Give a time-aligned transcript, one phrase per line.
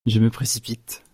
[0.07, 1.03] Je me précipite.